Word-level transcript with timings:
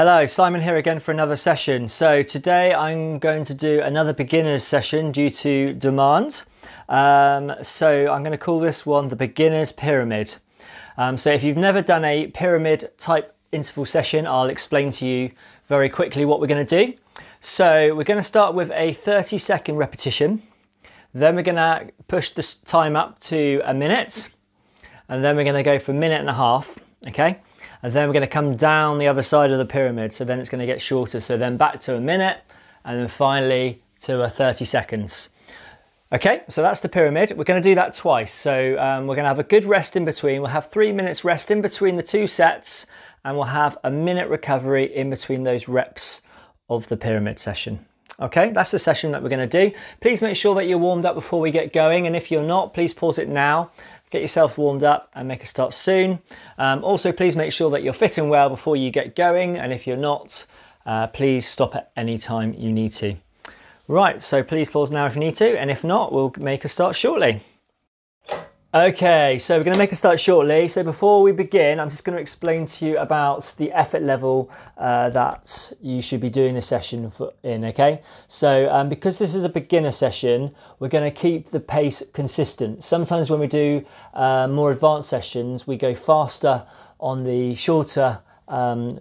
Hello, 0.00 0.26
Simon 0.26 0.60
here 0.60 0.76
again 0.76 1.00
for 1.00 1.10
another 1.10 1.34
session. 1.34 1.88
So 1.88 2.22
today 2.22 2.72
I'm 2.72 3.18
going 3.18 3.42
to 3.42 3.52
do 3.52 3.80
another 3.80 4.12
beginner's 4.12 4.62
session 4.62 5.10
due 5.10 5.28
to 5.28 5.72
demand. 5.72 6.44
Um, 6.88 7.52
so 7.62 8.02
I'm 8.02 8.22
going 8.22 8.30
to 8.30 8.38
call 8.38 8.60
this 8.60 8.86
one 8.86 9.08
the 9.08 9.16
beginner's 9.16 9.72
pyramid. 9.72 10.36
Um, 10.96 11.18
so 11.18 11.32
if 11.32 11.42
you've 11.42 11.56
never 11.56 11.82
done 11.82 12.04
a 12.04 12.28
pyramid 12.28 12.92
type 12.96 13.34
interval 13.50 13.84
session, 13.84 14.24
I'll 14.24 14.46
explain 14.46 14.90
to 14.92 15.04
you 15.04 15.32
very 15.66 15.88
quickly 15.88 16.24
what 16.24 16.38
we're 16.40 16.46
going 16.46 16.64
to 16.64 16.86
do. 16.86 16.94
So 17.40 17.92
we're 17.92 18.04
going 18.04 18.20
to 18.20 18.22
start 18.22 18.54
with 18.54 18.70
a 18.70 18.92
30 18.92 19.36
second 19.38 19.78
repetition. 19.78 20.42
Then 21.12 21.34
we're 21.34 21.42
going 21.42 21.56
to 21.56 21.90
push 22.06 22.30
this 22.30 22.54
time 22.54 22.94
up 22.94 23.18
to 23.22 23.60
a 23.64 23.74
minute. 23.74 24.28
And 25.08 25.24
then 25.24 25.34
we're 25.34 25.42
going 25.42 25.56
to 25.56 25.64
go 25.64 25.80
for 25.80 25.90
a 25.90 25.96
minute 25.96 26.20
and 26.20 26.30
a 26.30 26.34
half. 26.34 26.78
Okay 27.08 27.40
and 27.82 27.92
then 27.92 28.08
we're 28.08 28.12
going 28.12 28.20
to 28.22 28.26
come 28.26 28.56
down 28.56 28.98
the 28.98 29.06
other 29.06 29.22
side 29.22 29.50
of 29.50 29.58
the 29.58 29.64
pyramid 29.64 30.12
so 30.12 30.24
then 30.24 30.40
it's 30.40 30.48
going 30.48 30.60
to 30.60 30.66
get 30.66 30.80
shorter. 30.80 31.20
So 31.20 31.36
then 31.36 31.56
back 31.56 31.80
to 31.80 31.96
a 31.96 32.00
minute 32.00 32.38
and 32.84 33.00
then 33.00 33.08
finally 33.08 33.80
to 34.00 34.22
a 34.22 34.28
30 34.28 34.64
seconds. 34.64 35.30
Okay 36.12 36.42
so 36.48 36.62
that's 36.62 36.80
the 36.80 36.88
pyramid. 36.88 37.34
We're 37.36 37.44
going 37.44 37.62
to 37.62 37.68
do 37.68 37.74
that 37.74 37.94
twice. 37.94 38.32
So 38.32 38.78
um, 38.78 39.06
we're 39.06 39.14
going 39.14 39.24
to 39.24 39.28
have 39.28 39.38
a 39.38 39.44
good 39.44 39.64
rest 39.64 39.96
in 39.96 40.04
between. 40.04 40.40
We'll 40.40 40.50
have 40.50 40.70
three 40.70 40.92
minutes 40.92 41.24
rest 41.24 41.50
in 41.50 41.60
between 41.60 41.96
the 41.96 42.02
two 42.02 42.26
sets 42.26 42.86
and 43.24 43.36
we'll 43.36 43.46
have 43.46 43.76
a 43.84 43.90
minute 43.90 44.28
recovery 44.28 44.84
in 44.84 45.10
between 45.10 45.42
those 45.42 45.68
reps 45.68 46.22
of 46.68 46.88
the 46.88 46.96
pyramid 46.96 47.38
session. 47.38 47.84
Okay, 48.20 48.50
that's 48.50 48.72
the 48.72 48.80
session 48.80 49.12
that 49.12 49.22
we're 49.22 49.28
going 49.28 49.48
to 49.48 49.68
do. 49.70 49.76
Please 50.00 50.20
make 50.22 50.34
sure 50.34 50.54
that 50.56 50.66
you're 50.66 50.78
warmed 50.78 51.04
up 51.04 51.14
before 51.14 51.40
we 51.40 51.52
get 51.52 51.72
going, 51.72 52.04
and 52.04 52.16
if 52.16 52.32
you're 52.32 52.42
not, 52.42 52.74
please 52.74 52.92
pause 52.92 53.16
it 53.16 53.28
now 53.28 53.70
get 54.10 54.22
yourself 54.22 54.58
warmed 54.58 54.84
up 54.84 55.10
and 55.14 55.28
make 55.28 55.42
a 55.42 55.46
start 55.46 55.74
soon. 55.74 56.20
Um, 56.56 56.82
also, 56.84 57.12
please 57.12 57.36
make 57.36 57.52
sure 57.52 57.70
that 57.70 57.82
you're 57.82 57.92
fitting 57.92 58.28
well 58.28 58.48
before 58.48 58.76
you 58.76 58.90
get 58.90 59.14
going, 59.14 59.56
and 59.56 59.72
if 59.72 59.86
you're 59.86 59.96
not, 59.96 60.46
uh, 60.86 61.06
please 61.08 61.46
stop 61.46 61.74
at 61.74 61.90
any 61.96 62.18
time 62.18 62.54
you 62.54 62.72
need 62.72 62.92
to. 62.92 63.16
Right, 63.86 64.20
so 64.20 64.42
please 64.42 64.70
pause 64.70 64.90
now 64.90 65.06
if 65.06 65.14
you 65.14 65.20
need 65.20 65.36
to, 65.36 65.58
and 65.58 65.70
if 65.70 65.82
not, 65.82 66.12
we'll 66.12 66.32
make 66.38 66.64
a 66.64 66.68
start 66.68 66.94
shortly. 66.94 67.42
Okay, 68.78 69.40
so 69.40 69.58
we're 69.58 69.64
going 69.64 69.74
to 69.74 69.78
make 69.78 69.90
a 69.90 69.96
start 69.96 70.20
shortly. 70.20 70.68
So 70.68 70.84
before 70.84 71.20
we 71.20 71.32
begin, 71.32 71.80
I'm 71.80 71.90
just 71.90 72.04
going 72.04 72.14
to 72.14 72.22
explain 72.22 72.64
to 72.64 72.86
you 72.86 72.96
about 72.96 73.56
the 73.58 73.72
effort 73.72 74.04
level 74.04 74.52
uh, 74.76 75.10
that 75.10 75.72
you 75.82 76.00
should 76.00 76.20
be 76.20 76.30
doing 76.30 76.54
the 76.54 76.62
session 76.62 77.10
in, 77.42 77.64
okay? 77.64 78.02
So 78.28 78.70
um, 78.72 78.88
because 78.88 79.18
this 79.18 79.34
is 79.34 79.42
a 79.44 79.48
beginner 79.48 79.90
session, 79.90 80.54
we're 80.78 80.86
going 80.86 81.12
to 81.12 81.20
keep 81.20 81.48
the 81.48 81.58
pace 81.58 82.04
consistent. 82.12 82.84
Sometimes 82.84 83.30
when 83.30 83.40
we 83.40 83.48
do 83.48 83.84
uh, 84.14 84.46
more 84.46 84.70
advanced 84.70 85.08
sessions, 85.08 85.66
we 85.66 85.76
go 85.76 85.92
faster 85.92 86.64
on 87.00 87.24
the 87.24 87.56
shorter 87.56 88.20
um, 88.46 88.96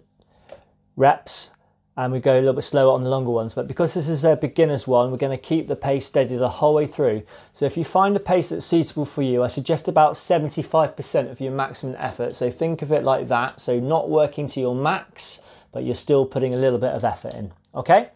reps 0.95 1.52
and 1.97 2.13
we 2.13 2.19
go 2.19 2.33
a 2.33 2.39
little 2.39 2.53
bit 2.53 2.61
slower 2.61 2.93
on 2.93 3.03
the 3.03 3.09
longer 3.09 3.31
ones. 3.31 3.55
But 3.55 3.67
because 3.67 3.95
this 3.95 4.07
is 4.07 4.23
a 4.23 4.35
beginner's 4.35 4.87
one, 4.87 5.09
we're 5.09 5.17
going 5.17 5.35
to 5.35 5.43
keep 5.43 5.67
the 5.67 5.75
pace 5.75 6.05
steady 6.05 6.35
the 6.35 6.47
whole 6.47 6.75
way 6.75 6.85
through. 6.85 7.23
So 7.51 7.65
if 7.65 7.75
you 7.75 7.83
find 7.83 8.15
a 8.15 8.19
pace 8.19 8.49
that's 8.49 8.65
suitable 8.65 9.03
for 9.03 9.23
you, 9.23 9.43
I 9.43 9.47
suggest 9.47 9.87
about 9.87 10.13
75% 10.13 11.31
of 11.31 11.41
your 11.41 11.51
maximum 11.51 11.95
effort. 11.97 12.35
So 12.35 12.51
think 12.51 12.83
of 12.83 12.91
it 12.91 13.03
like 13.03 13.27
that. 13.29 13.59
So 13.59 13.79
not 13.79 14.11
working 14.11 14.45
to 14.47 14.59
your 14.59 14.75
max, 14.75 15.41
but 15.71 15.83
you're 15.83 15.95
still 15.95 16.27
putting 16.27 16.53
a 16.53 16.57
little 16.57 16.79
bit 16.79 16.91
of 16.91 17.03
effort 17.03 17.33
in. 17.33 17.51
Okay? 17.73 18.11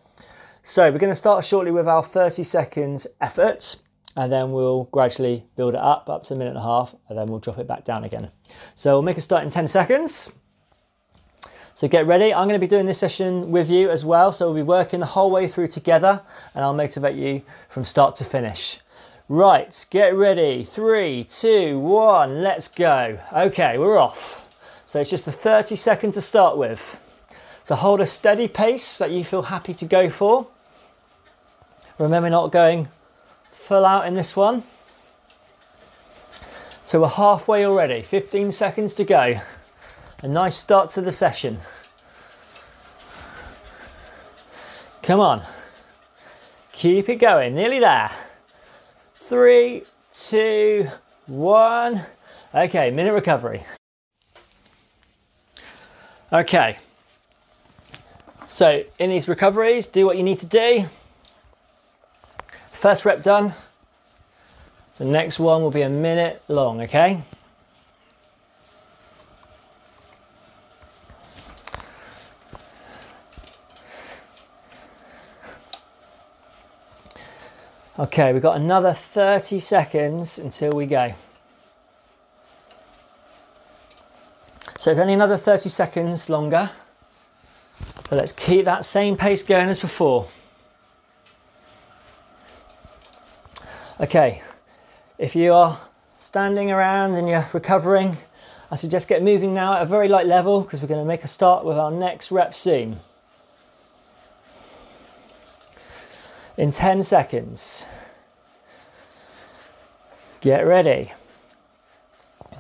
So 0.62 0.92
we're 0.92 1.00
going 1.00 1.12
to 1.12 1.16
start 1.16 1.44
shortly 1.44 1.72
with 1.72 1.88
our 1.88 2.04
30 2.04 2.44
seconds 2.44 3.08
effort 3.20 3.78
and 4.16 4.32
then 4.32 4.52
we'll 4.52 4.86
gradually 4.86 5.46
build 5.56 5.74
it 5.74 5.80
up, 5.80 6.10
up 6.10 6.24
to 6.24 6.34
a 6.34 6.38
minute 6.38 6.52
and 6.52 6.60
a 6.60 6.64
half, 6.64 6.94
and 7.08 7.18
then 7.18 7.28
we'll 7.28 7.40
drop 7.40 7.58
it 7.58 7.68
back 7.68 7.86
down 7.86 8.04
again. 8.04 8.30
So 8.76 8.96
we'll 8.96 9.04
make 9.04 9.18
a 9.18 9.22
start 9.22 9.44
in 9.44 9.50
10 9.50 9.68
seconds. 9.68 10.34
So 11.82 11.88
get 11.88 12.06
ready. 12.06 12.32
I'm 12.32 12.48
going 12.48 12.60
to 12.60 12.64
be 12.64 12.68
doing 12.68 12.86
this 12.86 13.00
session 13.00 13.50
with 13.50 13.68
you 13.68 13.90
as 13.90 14.06
well. 14.06 14.32
So 14.32 14.46
we'll 14.46 14.54
be 14.54 14.62
working 14.62 15.00
the 15.00 15.08
whole 15.08 15.32
way 15.32 15.48
through 15.48 15.70
together 15.70 16.22
and 16.54 16.64
I'll 16.64 16.76
motivate 16.76 17.16
you 17.16 17.42
from 17.70 17.86
start 17.86 18.16
to 18.18 18.24
finish. 18.24 18.82
Right, 19.28 19.84
get 19.90 20.14
ready. 20.14 20.64
Three, 20.64 21.24
two, 21.24 21.80
one, 21.80 22.44
let's 22.44 22.68
go. 22.68 23.18
Okay, 23.34 23.80
we're 23.80 23.98
off. 23.98 24.48
So 24.86 25.02
it's 25.02 25.10
just 25.10 25.28
a 25.28 25.32
30 25.32 25.76
second 25.76 26.12
to 26.12 26.22
start 26.22 26.56
with. 26.56 27.00
So 27.64 27.74
hold 27.74 28.00
a 28.00 28.06
steady 28.06 28.48
pace 28.48 29.00
that 29.00 29.10
you 29.10 29.24
feel 29.24 29.42
happy 29.42 29.74
to 29.74 29.86
go 29.86 30.08
for. 30.12 30.50
Remember 31.98 32.30
not 32.30 32.52
going 32.52 32.90
full 33.50 33.88
out 33.88 34.06
in 34.06 34.14
this 34.14 34.36
one. 34.36 34.62
So 36.86 37.02
we're 37.02 37.08
halfway 37.08 37.66
already, 37.66 38.04
15 38.04 38.52
seconds 38.52 38.94
to 38.94 39.04
go. 39.04 39.42
A 40.24 40.28
nice 40.28 40.56
start 40.56 40.90
to 40.90 41.02
the 41.02 41.12
session. 41.12 41.58
Come 45.02 45.20
on. 45.20 45.42
Keep 46.72 47.10
it 47.10 47.16
going. 47.16 47.56
Nearly 47.56 47.80
there. 47.80 48.12
Three, 49.16 49.84
two, 50.14 50.88
one. 51.26 52.02
Okay, 52.54 52.92
minute 52.92 53.14
recovery. 53.14 53.64
Okay. 56.32 56.78
So, 58.48 58.84
in 59.00 59.10
these 59.10 59.28
recoveries, 59.28 59.88
do 59.88 60.06
what 60.06 60.18
you 60.18 60.24
need 60.24 60.38
to 60.40 60.46
do. 60.46 60.86
First 62.72 63.06
rep 63.06 63.24
done. 63.24 63.54
So, 64.94 65.04
next 65.04 65.40
one 65.40 65.64
will 65.64 65.72
be 65.72 65.82
a 65.82 65.90
minute 65.90 66.44
long, 66.48 66.82
okay? 66.82 67.24
Okay, 78.00 78.32
we've 78.32 78.42
got 78.42 78.56
another 78.56 78.94
30 78.94 79.60
seconds 79.60 80.40
until 80.40 80.72
we 80.72 80.86
go. 80.86 81.14
So 84.78 84.92
it's 84.92 85.00
only 85.00 85.14
another 85.14 85.36
30 85.36 85.68
seconds 85.68 86.30
longer. 86.30 86.70
So 88.06 88.16
let's 88.16 88.32
keep 88.32 88.64
that 88.64 88.86
same 88.86 89.18
pace 89.18 89.44
going 89.44 89.68
as 89.68 89.78
before. 89.78 90.28
Okay, 94.00 94.42
if 95.18 95.36
you 95.36 95.54
are 95.54 95.78
standing 96.16 96.72
around 96.72 97.16
and 97.16 97.28
you're 97.28 97.48
recovering, 97.52 98.16
I 98.72 98.76
suggest 98.76 99.10
get 99.10 99.22
moving 99.22 99.54
now 99.54 99.76
at 99.76 99.82
a 99.82 99.86
very 99.86 100.08
light 100.08 100.28
level 100.28 100.62
because 100.62 100.82
we're 100.82 100.88
going 100.88 101.04
to 101.04 101.08
make 101.08 101.26
a 101.26 101.28
start 101.28 101.66
with 101.66 101.78
our 101.78 101.92
next 101.92 102.32
rep 102.32 102.54
soon. 102.54 103.00
In 106.58 106.72
10 106.72 107.04
seconds. 107.04 107.88
Get 110.42 110.62
ready. 110.62 111.12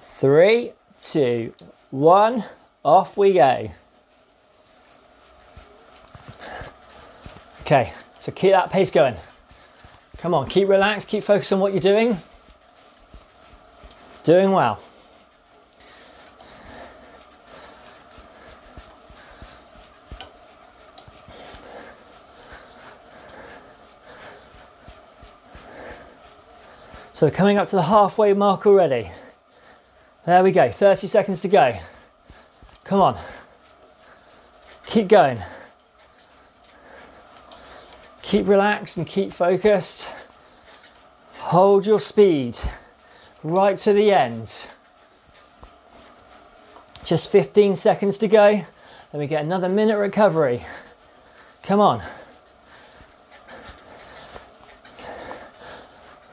Three, 0.01 0.73
two, 0.99 1.53
one, 1.89 2.43
off 2.83 3.17
we 3.17 3.33
go. 3.33 3.71
Okay, 7.61 7.93
so 8.19 8.31
keep 8.31 8.51
that 8.51 8.71
pace 8.71 8.91
going. 8.91 9.15
Come 10.17 10.33
on, 10.33 10.47
keep 10.47 10.67
relaxed, 10.67 11.07
keep 11.07 11.23
focused 11.23 11.51
on 11.53 11.59
what 11.59 11.73
you're 11.73 11.81
doing. 11.81 12.17
Doing 14.23 14.51
well. 14.51 14.79
So 27.21 27.27
we're 27.27 27.31
coming 27.33 27.59
up 27.59 27.67
to 27.67 27.75
the 27.75 27.83
halfway 27.83 28.33
mark 28.33 28.65
already. 28.65 29.11
There 30.25 30.43
we 30.43 30.51
go, 30.51 30.71
30 30.71 31.05
seconds 31.05 31.39
to 31.41 31.47
go. 31.47 31.77
Come 32.83 32.99
on. 32.99 33.15
Keep 34.87 35.07
going. 35.09 35.37
Keep 38.23 38.47
relaxed 38.47 38.97
and 38.97 39.05
keep 39.05 39.33
focused. 39.33 40.09
Hold 41.37 41.85
your 41.85 41.99
speed 41.99 42.57
right 43.43 43.77
to 43.77 43.93
the 43.93 44.11
end. 44.11 44.71
Just 47.05 47.31
15 47.31 47.75
seconds 47.75 48.17
to 48.17 48.27
go. 48.27 48.65
Then 49.11 49.19
we 49.19 49.27
get 49.27 49.45
another 49.45 49.69
minute 49.69 49.99
recovery. 49.99 50.63
Come 51.61 51.81
on. 51.81 52.01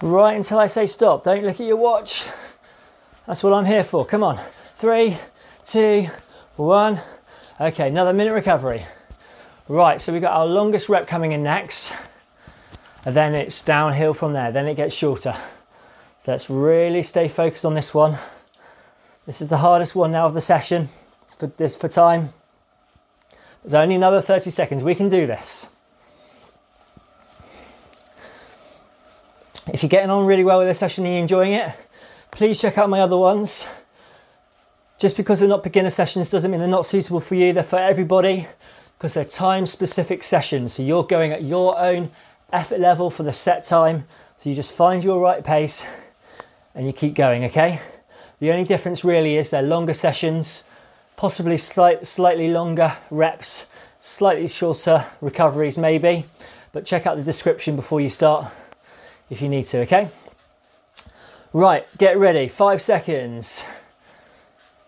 Right 0.03 0.37
until 0.37 0.59
I 0.59 0.67
say 0.67 0.87
stop. 0.87 1.25
Don't 1.25 1.43
look 1.43 1.61
at 1.61 1.67
your 1.67 1.77
watch. 1.77 2.27
That's 3.27 3.43
what 3.45 3.53
I'm 3.53 3.67
here 3.67 3.85
for. 3.85 4.05
Come 4.05 4.23
on. 4.23 4.37
Three, 4.37 5.17
two, 5.65 6.07
one. 6.57 7.01
Okay, 7.61 7.89
another 7.89 8.13
minute 8.13 8.33
recovery. 8.33 8.85
Right, 9.69 10.01
so 10.01 10.13
we've 10.13 10.23
got 10.23 10.33
our 10.33 10.47
longest 10.47 10.89
rep 10.89 11.07
coming 11.07 11.33
in 11.33 11.43
next. 11.43 11.93
And 13.05 13.15
then 13.15 13.35
it's 13.35 13.63
downhill 13.63 14.15
from 14.15 14.33
there. 14.33 14.51
Then 14.51 14.67
it 14.67 14.77
gets 14.77 14.95
shorter. 14.95 15.35
So 16.17 16.33
let's 16.33 16.49
really 16.49 17.03
stay 17.03 17.29
focused 17.29 17.65
on 17.65 17.75
this 17.75 17.95
one. 17.95 18.17
This 19.27 19.41
is 19.41 19.49
the 19.51 19.59
hardest 19.59 19.95
one 19.95 20.13
now 20.13 20.27
of 20.27 20.35
the 20.35 20.41
session 20.41 20.89
for 21.39 21.49
this 21.49 21.77
for 21.77 21.89
time. 21.89 22.31
There's 23.63 23.75
only 23.75 23.95
another 23.95 24.23
30 24.23 24.51
seconds. 24.51 24.83
We 24.83 24.95
can 24.95 25.09
do 25.09 25.27
this. 25.27 25.75
If 29.73 29.83
you're 29.83 29.91
getting 29.91 30.09
on 30.09 30.25
really 30.25 30.45
well 30.45 30.59
with 30.59 30.69
this 30.69 30.79
session 30.79 31.05
and 31.05 31.13
you're 31.13 31.23
enjoying 31.23 31.53
it, 31.53 31.71
please 32.31 32.61
check 32.61 32.79
out 32.79 32.89
my 32.89 33.01
other 33.01 33.19
ones. 33.19 33.69
Just 34.99 35.17
because 35.17 35.41
they're 35.41 35.49
not 35.49 35.63
beginner 35.63 35.91
sessions 35.91 36.31
doesn't 36.31 36.51
mean 36.51 36.61
they're 36.61 36.69
not 36.69 36.87
suitable 36.87 37.21
for 37.21 37.35
you. 37.35 37.53
They're 37.53 37.63
for 37.63 37.79
everybody 37.79 38.47
because 38.97 39.15
they're 39.15 39.27
time 39.27 39.67
specific 39.67 40.25
sessions. 40.25 40.73
So 40.73 40.83
you're 40.83 41.05
going 41.05 41.33
at 41.33 41.43
your 41.43 41.79
own 41.79 42.11
effort 42.51 42.81
level 42.81 43.11
for 43.11 43.25
the 43.25 43.33
set 43.33 43.63
time. 43.63 44.05
So 44.37 44.49
you 44.49 44.57
just 44.57 44.75
find 44.75 45.05
your 45.05 45.21
right 45.21 45.45
pace 45.45 45.87
and 46.75 46.87
you 46.87 46.93
keep 46.95 47.15
going, 47.15 47.45
okay? 47.45 47.79
The 48.41 48.51
only 48.51 48.65
difference 48.65 49.05
really 49.05 49.37
is 49.37 49.51
they're 49.51 49.63
longer 49.63 49.95
sessions, 49.95 50.67
possibly 51.17 51.59
slight, 51.59 52.07
slightly 52.07 52.49
longer 52.49 52.97
reps, 53.11 53.69
slightly 53.99 54.49
shorter 54.49 55.05
recoveries 55.21 55.77
maybe, 55.77 56.25
but 56.73 56.87
check 56.87 57.07
out 57.07 57.19
the 57.19 57.25
description 57.25 57.77
before 57.77 58.01
you 58.01 58.09
start 58.09 58.47
if 59.31 59.43
you 59.43 59.49
need 59.49 59.65
to, 59.65 59.79
okay? 59.81 60.09
Right, 61.53 61.87
get 61.97 62.19
ready, 62.19 62.49
five 62.49 62.81
seconds. 62.81 63.67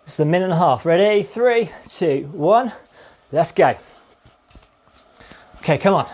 It's 0.05 0.21
a 0.21 0.25
minute 0.25 0.45
and 0.45 0.53
a 0.53 0.57
half. 0.57 0.85
Ready? 0.85 1.23
Three, 1.23 1.71
two, 1.89 2.29
one. 2.33 2.73
Let's 3.33 3.53
go. 3.53 3.75
Okay, 5.59 5.79
come 5.79 5.95
on. 5.95 6.07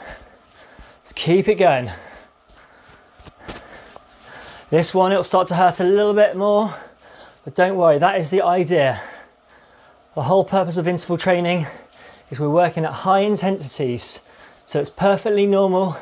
Let's 0.99 1.13
keep 1.13 1.49
it 1.49 1.55
going. 1.55 1.91
This 4.69 4.93
one, 4.95 5.13
it'll 5.13 5.25
start 5.25 5.49
to 5.49 5.55
hurt 5.55 5.81
a 5.81 5.85
little 5.85 6.15
bit 6.15 6.37
more, 6.37 6.75
but 7.45 7.55
don't 7.55 7.77
worry, 7.77 7.99
that 7.99 8.19
is 8.19 8.31
the 8.31 8.43
idea. 8.43 9.01
The 10.15 10.23
whole 10.23 10.45
purpose 10.45 10.77
of 10.77 10.89
interval 10.89 11.17
training 11.17 11.67
is 12.31 12.41
we're 12.41 12.51
working 12.51 12.85
at 12.85 12.93
high 12.93 13.21
intensities, 13.21 14.23
so 14.65 14.81
it's 14.81 14.91
perfectly 14.91 15.47
normal 15.47 15.97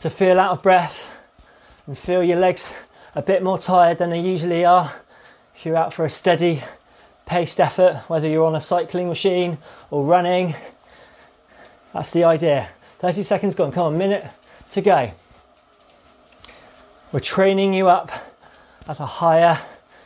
to 0.00 0.10
feel 0.10 0.40
out 0.40 0.52
of 0.52 0.62
breath 0.62 1.15
and 1.86 1.96
feel 1.96 2.22
your 2.22 2.38
legs 2.38 2.74
a 3.14 3.22
bit 3.22 3.42
more 3.42 3.58
tired 3.58 3.98
than 3.98 4.10
they 4.10 4.20
usually 4.20 4.64
are 4.64 4.92
if 5.54 5.64
you're 5.64 5.76
out 5.76 5.92
for 5.92 6.04
a 6.04 6.10
steady 6.10 6.62
paced 7.24 7.60
effort, 7.60 8.02
whether 8.08 8.28
you're 8.28 8.44
on 8.44 8.54
a 8.54 8.60
cycling 8.60 9.08
machine 9.08 9.58
or 9.90 10.04
running. 10.04 10.54
That's 11.92 12.12
the 12.12 12.24
idea. 12.24 12.68
30 12.98 13.22
seconds 13.22 13.54
gone, 13.54 13.72
come 13.72 13.86
on, 13.86 13.98
minute 13.98 14.24
to 14.70 14.80
go. 14.82 15.12
We're 17.12 17.20
training 17.20 17.72
you 17.72 17.88
up 17.88 18.10
at 18.88 19.00
a 19.00 19.06
higher 19.06 19.58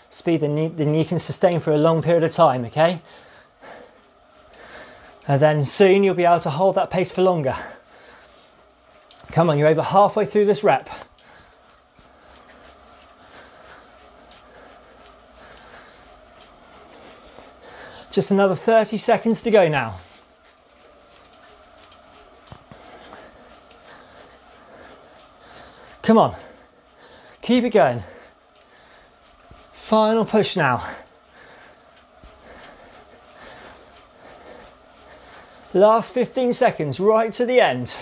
speed 0.08 0.40
than 0.40 0.56
you, 0.56 0.68
than 0.68 0.94
you 0.94 1.04
can 1.04 1.18
sustain 1.18 1.60
for 1.60 1.72
a 1.72 1.78
long 1.78 2.02
period 2.02 2.22
of 2.22 2.32
time, 2.32 2.64
okay? 2.66 3.00
And 5.26 5.40
then 5.40 5.64
soon 5.64 6.04
you'll 6.04 6.14
be 6.14 6.24
able 6.24 6.40
to 6.40 6.50
hold 6.50 6.74
that 6.74 6.90
pace 6.90 7.12
for 7.12 7.22
longer. 7.22 7.54
Come 9.32 9.50
on, 9.50 9.58
you're 9.58 9.68
over 9.68 9.82
halfway 9.82 10.24
through 10.24 10.46
this 10.46 10.64
rep. 10.64 10.88
Just 18.10 18.32
another 18.32 18.56
30 18.56 18.96
seconds 18.96 19.42
to 19.42 19.50
go 19.50 19.68
now. 19.68 19.96
Come 26.02 26.18
on, 26.18 26.34
keep 27.40 27.62
it 27.62 27.70
going. 27.70 28.02
Final 29.72 30.24
push 30.24 30.56
now. 30.56 30.82
Last 35.72 36.12
15 36.14 36.52
seconds, 36.52 36.98
right 36.98 37.32
to 37.34 37.46
the 37.46 37.60
end. 37.60 37.96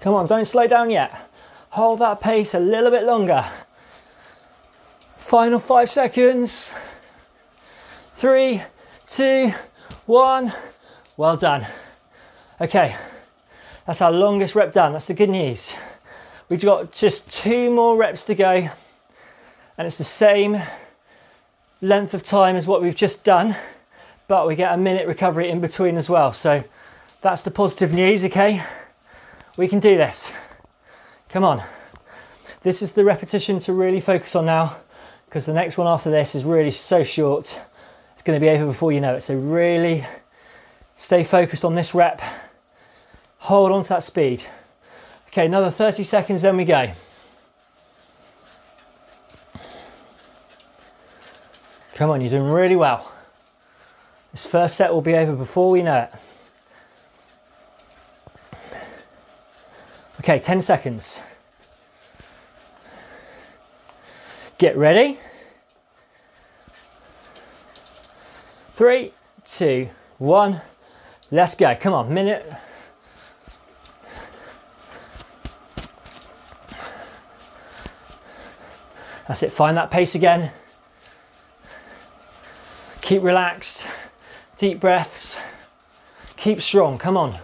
Come 0.00 0.14
on, 0.14 0.26
don't 0.26 0.46
slow 0.46 0.66
down 0.66 0.90
yet. 0.90 1.28
Hold 1.70 1.98
that 1.98 2.22
pace 2.22 2.54
a 2.54 2.60
little 2.60 2.90
bit 2.90 3.04
longer. 3.04 3.44
Final 5.16 5.58
five 5.58 5.90
seconds 5.90 6.74
three, 8.14 8.62
two, 9.06 9.52
one. 10.06 10.52
Well 11.16 11.36
done. 11.36 11.66
Okay, 12.60 12.94
that's 13.86 14.00
our 14.00 14.12
longest 14.12 14.54
rep 14.54 14.72
done. 14.72 14.92
That's 14.92 15.08
the 15.08 15.14
good 15.14 15.30
news. 15.30 15.76
We've 16.48 16.62
got 16.62 16.92
just 16.92 17.30
two 17.30 17.74
more 17.74 17.96
reps 17.96 18.24
to 18.26 18.36
go, 18.36 18.68
and 19.76 19.86
it's 19.86 19.98
the 19.98 20.04
same 20.04 20.62
length 21.82 22.14
of 22.14 22.22
time 22.22 22.54
as 22.54 22.68
what 22.68 22.80
we've 22.80 22.94
just 22.94 23.24
done, 23.24 23.56
but 24.28 24.46
we 24.46 24.54
get 24.54 24.72
a 24.72 24.76
minute 24.78 25.08
recovery 25.08 25.50
in 25.50 25.60
between 25.60 25.96
as 25.96 26.08
well. 26.08 26.32
So 26.32 26.62
that's 27.20 27.42
the 27.42 27.50
positive 27.50 27.92
news, 27.92 28.24
okay? 28.26 28.62
We 29.58 29.66
can 29.66 29.80
do 29.80 29.96
this. 29.96 30.32
Come 31.28 31.42
on. 31.42 31.64
This 32.62 32.80
is 32.80 32.94
the 32.94 33.04
repetition 33.04 33.58
to 33.58 33.72
really 33.72 34.00
focus 34.00 34.36
on 34.36 34.46
now 34.46 34.76
because 35.26 35.46
the 35.46 35.52
next 35.52 35.76
one 35.76 35.88
after 35.88 36.10
this 36.10 36.36
is 36.36 36.44
really 36.44 36.70
so 36.70 37.02
short 37.02 37.60
going 38.24 38.38
to 38.38 38.44
be 38.44 38.50
over 38.50 38.66
before 38.66 38.92
you 38.92 39.00
know 39.00 39.14
it. 39.14 39.20
So 39.20 39.36
really 39.36 40.04
stay 40.96 41.22
focused 41.22 41.64
on 41.64 41.74
this 41.74 41.94
rep. 41.94 42.20
Hold 43.38 43.72
on 43.72 43.82
to 43.82 43.88
that 43.90 44.02
speed. 44.02 44.44
Okay, 45.28 45.46
another 45.46 45.70
30 45.70 46.02
seconds, 46.02 46.42
then 46.42 46.56
we 46.56 46.64
go. 46.64 46.90
Come 51.94 52.10
on, 52.10 52.20
you're 52.20 52.30
doing 52.30 52.50
really 52.50 52.76
well. 52.76 53.12
This 54.32 54.46
first 54.46 54.76
set 54.76 54.92
will 54.92 55.02
be 55.02 55.14
over 55.14 55.36
before 55.36 55.70
we 55.70 55.82
know 55.82 56.08
it. 56.10 56.10
Okay, 60.20 60.38
10 60.38 60.60
seconds. 60.60 61.22
Get 64.58 64.76
ready. 64.76 65.18
Three, 68.74 69.12
two, 69.44 69.88
one. 70.18 70.60
Let's 71.30 71.54
go. 71.54 71.76
Come 71.76 71.94
on, 71.94 72.12
minute. 72.12 72.44
That's 79.28 79.44
it. 79.44 79.52
Find 79.52 79.76
that 79.76 79.92
pace 79.92 80.16
again. 80.16 80.50
Keep 83.00 83.22
relaxed. 83.22 83.88
Deep 84.58 84.80
breaths. 84.80 85.40
Keep 86.36 86.60
strong. 86.60 86.98
Come 86.98 87.16
on. 87.16 87.38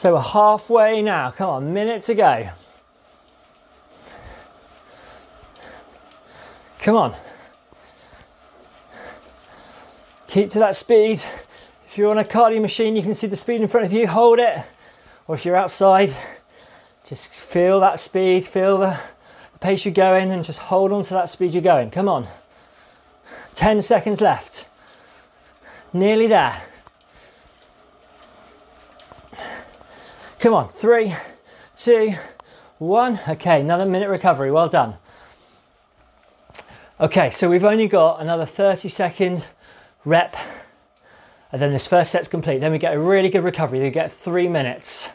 So 0.00 0.14
we're 0.14 0.22
halfway 0.22 1.02
now. 1.02 1.30
Come 1.30 1.50
on, 1.50 1.74
minute 1.74 2.00
to 2.04 2.14
go. 2.14 2.48
Come 6.78 6.96
on. 6.96 7.14
Keep 10.26 10.48
to 10.48 10.58
that 10.60 10.74
speed. 10.74 11.20
If 11.84 11.98
you're 11.98 12.10
on 12.10 12.16
a 12.16 12.24
cardio 12.24 12.62
machine, 12.62 12.96
you 12.96 13.02
can 13.02 13.12
see 13.12 13.26
the 13.26 13.36
speed 13.36 13.60
in 13.60 13.68
front 13.68 13.84
of 13.84 13.92
you, 13.92 14.06
hold 14.06 14.38
it. 14.38 14.60
Or 15.26 15.34
if 15.34 15.44
you're 15.44 15.54
outside, 15.54 16.08
just 17.04 17.38
feel 17.38 17.78
that 17.80 18.00
speed, 18.00 18.46
feel 18.46 18.78
the, 18.78 18.98
the 19.52 19.58
pace 19.58 19.84
you're 19.84 19.92
going, 19.92 20.30
and 20.30 20.42
just 20.42 20.60
hold 20.60 20.92
on 20.92 21.02
to 21.02 21.12
that 21.12 21.28
speed 21.28 21.52
you're 21.52 21.62
going. 21.62 21.90
Come 21.90 22.08
on. 22.08 22.26
10 23.52 23.82
seconds 23.82 24.22
left. 24.22 24.66
Nearly 25.92 26.26
there. 26.26 26.58
Come 30.40 30.54
on, 30.54 30.68
three, 30.68 31.12
two, 31.76 32.14
one. 32.78 33.18
Okay, 33.28 33.60
another 33.60 33.84
minute 33.84 34.08
recovery. 34.08 34.50
Well 34.50 34.70
done. 34.70 34.94
Okay, 36.98 37.28
so 37.28 37.50
we've 37.50 37.62
only 37.62 37.86
got 37.86 38.22
another 38.22 38.46
30 38.46 38.88
second 38.88 39.48
rep, 40.02 40.34
and 41.52 41.60
then 41.60 41.72
this 41.72 41.86
first 41.86 42.10
set's 42.10 42.26
complete. 42.26 42.60
Then 42.60 42.72
we 42.72 42.78
get 42.78 42.94
a 42.94 42.98
really 42.98 43.28
good 43.28 43.44
recovery. 43.44 43.80
We 43.80 43.90
get 43.90 44.10
three 44.10 44.48
minutes. 44.48 45.14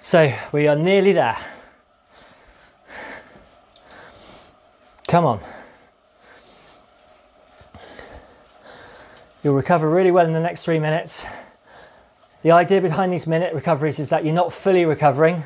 So 0.00 0.32
we 0.52 0.66
are 0.66 0.76
nearly 0.76 1.12
there. 1.12 1.36
Come 5.06 5.26
on. 5.26 5.40
You'll 9.44 9.54
recover 9.54 9.90
really 9.90 10.10
well 10.10 10.24
in 10.24 10.32
the 10.32 10.40
next 10.40 10.64
three 10.64 10.78
minutes. 10.78 11.26
The 12.42 12.50
idea 12.50 12.80
behind 12.80 13.12
these 13.12 13.28
minute 13.28 13.54
recoveries 13.54 14.00
is 14.00 14.08
that 14.08 14.24
you're 14.24 14.34
not 14.34 14.52
fully 14.52 14.84
recovering, 14.84 15.44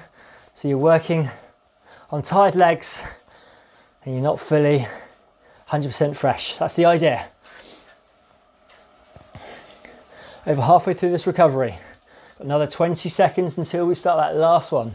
so 0.55 0.67
you're 0.67 0.79
working 0.79 1.29
on 2.11 2.23
tired 2.23 2.55
legs 2.55 3.15
and 4.03 4.15
you're 4.15 4.25
not 4.25 4.41
fully 4.41 4.87
100% 5.69 6.17
fresh. 6.17 6.57
That's 6.57 6.75
the 6.75 6.87
idea. 6.87 7.29
Over 10.47 10.63
halfway 10.63 10.95
through 10.95 11.11
this 11.11 11.27
recovery, 11.27 11.75
another 12.39 12.67
20 12.67 13.11
seconds 13.11 13.59
until 13.59 13.87
we 13.87 13.95
start 13.95 14.17
that 14.19 14.39
last 14.39 14.73
one. 14.73 14.93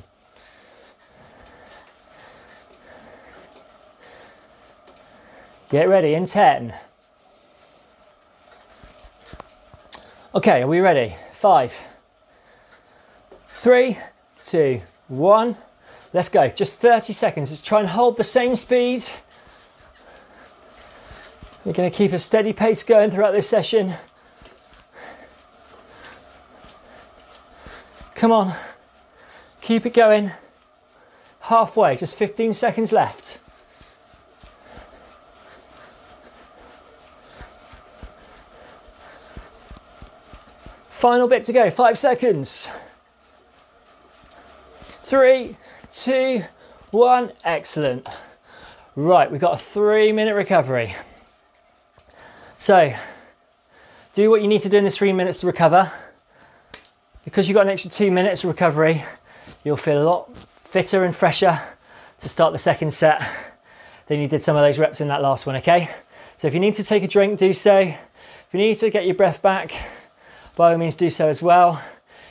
Get 5.70 5.88
ready 5.88 6.16
in 6.16 6.26
10. 6.26 6.74
Okay, 10.34 10.64
are 10.64 10.68
we 10.68 10.80
ready? 10.80 11.14
Five, 11.42 11.88
three, 13.48 13.98
two, 14.44 14.82
one. 15.08 15.56
Let's 16.14 16.30
go. 16.30 16.48
Just 16.50 16.80
30 16.80 17.14
seconds. 17.14 17.50
Let's 17.50 17.62
try 17.62 17.80
and 17.80 17.90
hold 17.90 18.18
the 18.18 18.24
same 18.24 18.56
speed. 18.56 19.02
We're 21.66 21.74
going 21.74 21.90
to 21.90 21.98
keep 21.98 22.14
a 22.14 22.20
steady 22.20 22.54
pace 22.54 22.84
going 22.84 23.10
throughout 23.10 23.32
this 23.32 23.50
session. 23.50 23.94
Come 28.14 28.32
on. 28.32 28.54
Keep 29.62 29.88
it 29.88 29.96
going. 29.96 30.34
Halfway, 31.40 31.96
just 31.96 32.20
15 32.20 32.54
seconds 32.54 32.92
left. 32.92 33.41
Final 41.02 41.28
bit 41.28 41.44
to 41.46 41.52
go, 41.52 41.72
five 41.72 41.98
seconds. 41.98 42.68
Three, 45.02 45.58
two, 45.90 46.44
one. 46.92 47.32
Excellent. 47.44 48.08
Right, 48.96 49.32
we've 49.32 49.42
got 49.42 49.56
a 49.56 49.58
three 49.58 50.12
minute 50.12 50.36
recovery. 50.36 50.94
So, 52.60 52.94
do 54.14 54.30
what 54.30 54.44
you 54.44 54.48
need 54.48 54.62
to 54.62 54.70
do 54.70 54.78
in 54.78 54.84
this 54.84 55.00
three 55.00 55.12
minutes 55.12 55.40
to 55.40 55.48
recover. 55.48 55.92
Because 57.26 57.50
you've 57.50 57.56
got 57.56 57.66
an 57.66 57.72
extra 57.72 57.90
two 57.90 58.12
minutes 58.12 58.44
of 58.44 58.50
recovery, 58.50 59.04
you'll 59.64 59.78
feel 59.78 60.04
a 60.04 60.06
lot 60.06 60.38
fitter 60.38 61.04
and 61.04 61.16
fresher 61.16 61.60
to 62.20 62.30
start 62.30 62.54
the 62.54 62.60
second 62.60 62.92
set 62.92 63.28
than 64.06 64.20
you 64.20 64.28
did 64.28 64.44
some 64.44 64.56
of 64.56 64.62
those 64.62 64.78
reps 64.78 65.02
in 65.02 65.08
that 65.08 65.24
last 65.24 65.48
one, 65.48 65.56
okay? 65.56 65.90
So 66.38 66.48
if 66.48 66.54
you 66.54 66.60
need 66.60 66.76
to 66.76 66.84
take 66.84 67.02
a 67.02 67.08
drink, 67.08 67.40
do 67.40 67.54
so. 67.54 67.80
If 67.80 68.48
you 68.52 68.60
need 68.60 68.76
to 68.76 68.92
get 68.92 69.08
your 69.08 69.16
breath 69.16 69.42
back, 69.42 69.74
by 70.62 70.74
all 70.74 70.78
means 70.78 70.96
do 70.96 71.10
so 71.10 71.28
as 71.28 71.42
well. 71.42 71.82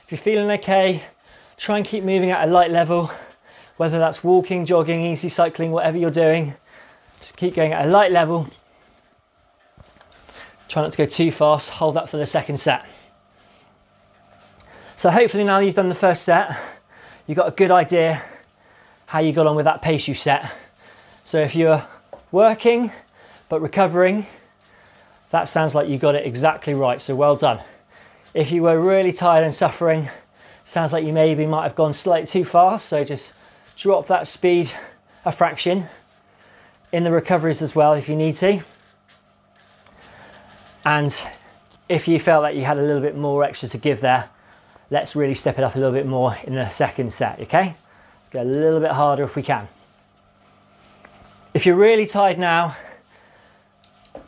If 0.05 0.13
you're 0.13 0.19
feeling 0.19 0.53
okay, 0.53 1.03
try 1.57 1.79
and 1.79 1.85
keep 1.85 2.05
moving 2.05 2.31
at 2.31 2.49
a 2.49 2.49
light 2.49 2.71
level, 2.71 3.11
whether 3.77 3.99
that's 3.99 4.23
walking, 4.23 4.65
jogging, 4.65 5.01
easy 5.01 5.29
cycling, 5.29 5.73
whatever 5.73 5.99
you're 5.99 6.13
doing. 6.13 6.55
Just 7.19 7.37
keep 7.37 7.57
going 7.57 7.73
at 7.73 7.87
a 7.87 7.89
light 7.89 8.13
level. 8.13 8.49
Try 10.69 10.83
not 10.83 10.93
to 10.93 10.99
go 10.99 11.07
too 11.07 11.33
fast, 11.33 11.71
hold 11.71 11.97
that 11.97 12.09
for 12.09 12.19
the 12.19 12.25
second 12.25 12.59
set. 12.59 12.89
So 14.95 15.11
hopefully 15.11 15.43
now 15.43 15.59
you've 15.59 15.75
done 15.75 15.89
the 15.89 15.97
first 15.97 16.23
set, 16.23 16.57
you've 17.27 17.37
got 17.37 17.49
a 17.49 17.57
good 17.57 17.73
idea 17.73 18.23
how 19.07 19.19
you 19.19 19.33
got 19.33 19.49
on 19.49 19.57
with 19.57 19.65
that 19.65 19.83
pace 19.83 20.07
you 20.07 20.15
set. 20.15 20.49
So 21.25 21.41
if 21.41 21.57
you're 21.57 21.85
working 22.31 22.93
but 23.49 23.61
recovering, 23.61 24.25
that 25.31 25.49
sounds 25.49 25.75
like 25.75 25.89
you 25.89 25.99
got 25.99 26.15
it 26.15 26.25
exactly 26.25 26.75
right, 26.75 27.01
so 27.01 27.17
well 27.17 27.35
done. 27.35 27.59
If 28.33 28.53
you 28.53 28.63
were 28.63 28.79
really 28.79 29.13
tired 29.13 29.43
and 29.43 29.53
suffering, 29.53 30.09
sounds 30.65 30.93
like 30.93 31.05
you 31.05 31.13
maybe 31.13 31.47
might 31.47 31.65
have 31.65 31.75
gone 31.75 31.93
slightly 31.93 32.29
too 32.29 32.45
fast, 32.45 32.87
so 32.87 33.03
just 33.03 33.37
drop 33.77 34.07
that 34.07 34.29
speed 34.29 34.71
a 35.25 35.33
fraction 35.33 35.85
in 36.93 37.03
the 37.03 37.11
recoveries 37.11 37.61
as 37.61 37.75
well 37.75 37.93
if 37.95 38.09
you 38.09 38.15
need 38.15 38.37
to. 38.37 38.61
And 40.85 41.13
if 41.89 42.07
you 42.07 42.21
felt 42.21 42.43
that 42.43 42.55
you 42.55 42.65
had 42.65 42.79
a 42.79 42.83
little 42.83 43.03
bit 43.03 43.17
more 43.17 43.43
extra 43.43 43.69
to 43.71 43.79
give 43.79 44.01
there, 44.01 44.31
let's 44.91 45.17
really 45.17 45.35
step 45.35 45.59
it 45.59 45.65
up 45.65 45.75
a 45.75 45.79
little 45.79 45.93
bit 45.93 46.07
more 46.07 46.37
in 46.45 46.55
the 46.55 46.69
second 46.69 47.13
set, 47.13 47.41
okay? 47.41 47.75
Let's 48.19 48.29
go 48.29 48.43
a 48.43 48.45
little 48.45 48.79
bit 48.79 48.93
harder 48.93 49.25
if 49.25 49.35
we 49.35 49.43
can. 49.43 49.67
If 51.53 51.67
you're 51.67 51.77
really 51.77 52.07
tired 52.07 52.39
now, 52.39 52.77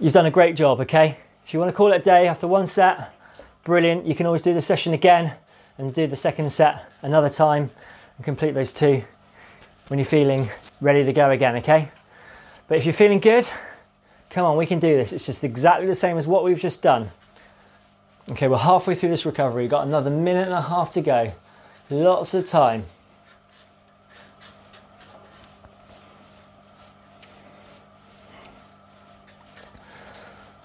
you've 0.01 0.13
done 0.13 0.27
a 0.27 0.31
great 0.31 0.57
job, 0.57 0.81
okay? 0.81 1.19
If 1.47 1.55
you 1.55 1.61
want 1.61 1.71
to 1.71 1.77
call 1.77 1.93
it 1.93 1.97
a 1.97 2.03
day 2.03 2.27
after 2.27 2.49
one 2.49 2.67
set, 2.67 3.13
brilliant. 3.65 4.07
You 4.07 4.15
can 4.15 4.27
always 4.27 4.43
do 4.43 4.55
the 4.55 4.61
session 4.61 4.95
again 4.95 5.35
and 5.79 5.95
do 5.95 6.07
the 6.07 6.17
second 6.17 6.51
set 6.53 6.91
another 7.03 7.29
time 7.29 7.71
and 8.17 8.25
complete 8.25 8.53
those 8.53 8.73
two 8.73 9.05
when 9.89 9.99
you're 9.99 10.07
feeling 10.07 10.49
ready 10.81 11.05
to 11.05 11.13
go 11.13 11.31
again, 11.31 11.57
okay? 11.57 11.91
But 12.69 12.79
if 12.79 12.85
you're 12.85 12.93
feeling 12.93 13.21
good, 13.21 13.45
come 14.31 14.45
on, 14.45 14.57
we 14.57 14.67
can 14.67 14.79
do 14.79 14.97
this. 14.97 15.13
It's 15.13 15.27
just 15.27 15.45
exactly 15.45 15.87
the 15.87 15.95
same 15.95 16.17
as 16.17 16.27
what 16.27 16.45
we've 16.45 16.61
just 16.61 16.83
done. 16.83 17.11
Okay, 18.31 18.49
we're 18.49 18.59
halfway 18.59 18.95
through 18.95 19.11
this 19.11 19.27
recovery. 19.27 19.65
We've 19.65 19.71
got 19.71 19.87
another 19.87 20.11
minute 20.11 20.47
and 20.47 20.55
a 20.55 20.63
half 20.63 20.91
to 20.93 21.03
go. 21.03 21.33
Lots 21.91 22.35
of 22.35 22.47
time. 22.47 22.85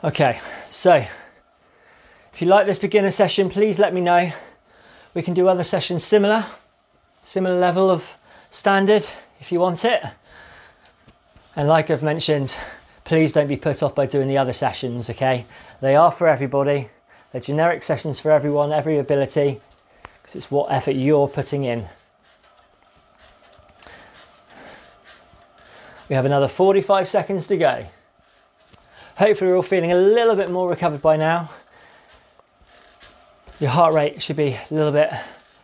Okay, 0.04 0.40
so 0.70 1.06
if 2.38 2.42
you 2.44 2.48
like 2.48 2.68
this 2.68 2.78
beginner 2.78 3.10
session, 3.10 3.50
please 3.50 3.80
let 3.80 3.96
me 3.96 4.00
know. 4.00 4.32
We 5.16 5.24
can 5.24 5.34
do 5.34 5.48
other 5.48 5.64
sessions 5.64 6.04
similar, 6.04 6.46
similar 7.24 7.58
level 7.58 7.90
of 7.90 8.16
standard 8.52 9.04
if 9.40 9.52
you 9.52 9.60
want 9.60 9.84
it. 9.84 10.04
And 11.56 11.68
like 11.68 11.90
I've 11.90 12.04
mentioned, 12.04 12.56
please 13.06 13.34
don't 13.34 13.48
be 13.48 13.58
put 13.58 13.82
off 13.82 13.96
by 13.96 14.06
doing 14.06 14.28
the 14.28 14.38
other 14.38 14.54
sessions, 14.54 15.10
okay? 15.10 15.48
They 15.82 15.96
are 15.96 16.12
for 16.12 16.28
everybody. 16.28 16.90
They're 17.32 17.42
generic 17.42 17.82
sessions 17.82 18.20
for 18.20 18.32
everyone, 18.32 18.72
every 18.72 19.00
ability, 19.00 19.60
because 20.22 20.36
it's 20.36 20.52
what 20.52 20.72
effort 20.72 20.92
you're 20.92 21.28
putting 21.28 21.64
in. 21.64 21.88
We 26.08 26.16
have 26.16 26.26
another 26.26 26.48
45 26.48 27.08
seconds 27.08 27.48
to 27.48 27.58
go. 27.58 27.86
Hopefully, 29.16 29.50
we're 29.50 29.58
all 29.58 29.64
feeling 29.64 29.92
a 29.92 29.98
little 29.98 30.36
bit 30.36 30.52
more 30.52 30.70
recovered 30.70 31.02
by 31.02 31.18
now. 31.18 31.50
Your 33.60 33.72
heart 33.72 33.92
rate 33.96 34.22
should 34.22 34.36
be 34.36 34.50
a 34.50 34.68
little 34.70 34.92
bit 34.92 35.12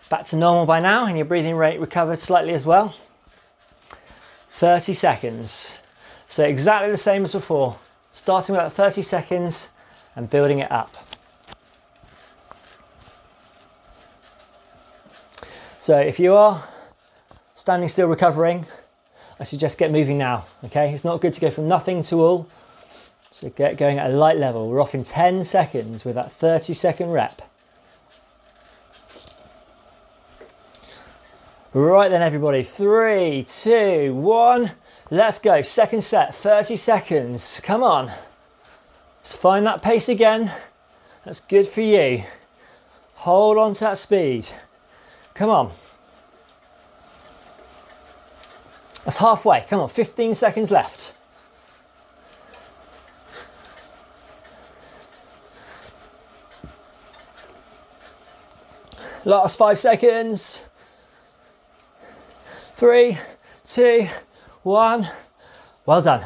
back 0.09 0.25
to 0.25 0.35
normal 0.35 0.65
by 0.65 0.79
now, 0.79 1.05
and 1.05 1.15
your 1.15 1.25
breathing 1.25 1.55
rate 1.55 1.79
recovered 1.79 2.17
slightly 2.17 2.51
as 2.51 2.65
well. 2.65 2.95
30 4.49 4.95
seconds. 4.95 5.79
So, 6.27 6.43
exactly 6.43 6.89
the 6.89 6.97
same 6.97 7.23
as 7.23 7.33
before, 7.33 7.77
starting 8.09 8.55
with 8.55 8.73
30 8.73 9.03
seconds 9.03 9.69
and 10.15 10.27
building 10.27 10.57
it 10.57 10.71
up. 10.71 10.91
So, 15.77 15.99
if 15.99 16.19
you 16.19 16.33
are 16.33 16.63
standing 17.53 17.89
still 17.89 18.07
recovering, 18.07 18.65
I 19.39 19.43
suggest 19.43 19.77
get 19.77 19.91
moving 19.91 20.17
now. 20.17 20.45
Okay, 20.63 20.91
it's 20.91 21.05
not 21.05 21.21
good 21.21 21.33
to 21.33 21.41
go 21.41 21.51
from 21.51 21.67
nothing 21.67 22.01
to 22.03 22.15
all. 22.15 22.49
So, 23.29 23.51
get 23.51 23.77
going 23.77 23.99
at 23.99 24.09
a 24.09 24.13
light 24.15 24.37
level. 24.37 24.67
We're 24.67 24.81
off 24.81 24.95
in 24.95 25.03
10 25.03 25.43
seconds 25.43 26.03
with 26.03 26.15
that 26.15 26.31
30 26.31 26.73
second 26.73 27.11
rep. 27.11 27.52
Right 31.75 32.11
then, 32.11 32.21
everybody, 32.21 32.61
three, 32.61 33.43
two, 33.47 34.13
one, 34.13 34.73
let's 35.09 35.39
go. 35.39 35.61
Second 35.61 36.03
set, 36.03 36.35
30 36.35 36.77
seconds. 36.77 37.59
Come 37.61 37.81
on. 37.81 38.11
Let's 39.15 39.35
find 39.35 39.65
that 39.65 39.81
pace 39.81 40.07
again. 40.07 40.51
That's 41.25 41.39
good 41.39 41.65
for 41.65 41.81
you. 41.81 42.25
Hold 43.15 43.57
on 43.57 43.73
to 43.73 43.79
that 43.85 43.97
speed. 43.97 44.49
Come 45.33 45.49
on. 45.49 45.71
That's 49.03 49.17
halfway. 49.17 49.61
Come 49.67 49.79
on, 49.79 49.89
15 49.89 50.35
seconds 50.35 50.69
left. 50.69 51.15
Last 59.25 59.57
five 59.57 59.79
seconds 59.79 60.69
three, 62.73 63.17
two, 63.63 64.07
one. 64.63 65.07
Well 65.85 66.01
done. 66.01 66.25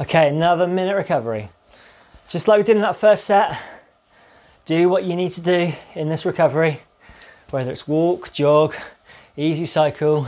Okay, 0.00 0.28
another 0.28 0.66
minute 0.66 0.96
recovery. 0.96 1.48
Just 2.28 2.48
like 2.48 2.58
we 2.58 2.64
did 2.64 2.76
in 2.76 2.82
that 2.82 2.96
first 2.96 3.24
set, 3.24 3.56
do 4.64 4.88
what 4.88 5.04
you 5.04 5.14
need 5.14 5.30
to 5.30 5.40
do 5.40 5.72
in 5.94 6.08
this 6.08 6.26
recovery, 6.26 6.80
whether 7.50 7.70
it's 7.70 7.86
walk, 7.86 8.32
jog, 8.32 8.74
easy 9.36 9.64
cycle, 9.64 10.26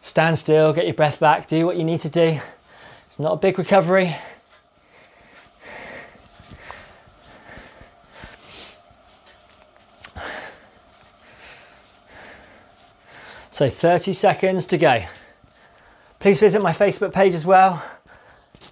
stand 0.00 0.38
still, 0.38 0.74
get 0.74 0.84
your 0.84 0.94
breath 0.94 1.18
back, 1.18 1.46
do 1.48 1.64
what 1.64 1.76
you 1.76 1.84
need 1.84 2.00
to 2.00 2.10
do. 2.10 2.38
It's 3.06 3.18
not 3.18 3.32
a 3.32 3.36
big 3.36 3.58
recovery, 3.58 4.14
So 13.56 13.70
30 13.70 14.12
seconds 14.12 14.66
to 14.66 14.76
go. 14.76 15.02
Please 16.20 16.40
visit 16.40 16.60
my 16.60 16.72
Facebook 16.72 17.14
page 17.14 17.32
as 17.32 17.46
well. 17.46 17.82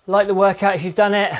Like 0.06 0.26
the 0.26 0.34
workout 0.34 0.74
if 0.74 0.84
you've 0.84 0.94
done 0.94 1.14
it. 1.14 1.32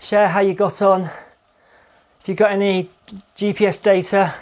Share 0.00 0.28
how 0.28 0.40
you 0.40 0.54
got 0.54 0.80
on. 0.80 1.02
If 1.02 2.22
you've 2.24 2.38
got 2.38 2.52
any 2.52 2.88
GPS 3.36 3.82
data 3.82 4.34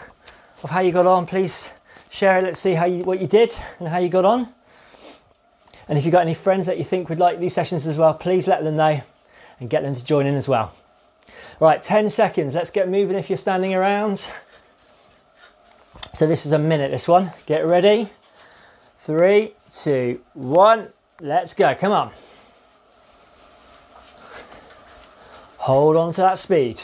of 0.62 0.70
how 0.70 0.78
you 0.78 0.92
got 0.92 1.04
on, 1.04 1.26
please 1.26 1.72
share 2.10 2.38
it. 2.38 2.44
Let's 2.44 2.60
see 2.60 2.74
how 2.74 2.84
you, 2.84 3.02
what 3.02 3.20
you 3.20 3.26
did 3.26 3.50
and 3.80 3.88
how 3.88 3.98
you 3.98 4.08
got 4.08 4.24
on. 4.24 4.46
And 5.88 5.98
if 5.98 6.04
you've 6.04 6.12
got 6.12 6.22
any 6.22 6.34
friends 6.34 6.68
that 6.68 6.78
you 6.78 6.84
think 6.84 7.08
would 7.08 7.18
like 7.18 7.40
these 7.40 7.54
sessions 7.54 7.88
as 7.88 7.98
well, 7.98 8.14
please 8.14 8.46
let 8.46 8.62
them 8.62 8.76
know 8.76 9.00
and 9.58 9.68
get 9.68 9.82
them 9.82 9.94
to 9.94 10.04
join 10.04 10.26
in 10.26 10.36
as 10.36 10.48
well. 10.48 10.72
Right, 11.58 11.82
10 11.82 12.08
seconds. 12.08 12.54
Let's 12.54 12.70
get 12.70 12.88
moving 12.88 13.16
if 13.16 13.30
you're 13.30 13.36
standing 13.36 13.74
around. 13.74 14.18
So 16.12 16.28
this 16.28 16.46
is 16.46 16.52
a 16.52 16.58
minute, 16.60 16.92
this 16.92 17.08
one. 17.08 17.32
Get 17.44 17.66
ready. 17.66 18.10
Three, 19.08 19.52
two, 19.70 20.20
one. 20.34 20.88
Let's 21.22 21.54
go. 21.54 21.74
Come 21.74 21.92
on. 21.92 22.10
Hold 25.60 25.96
on 25.96 26.12
to 26.12 26.20
that 26.20 26.36
speed. 26.36 26.76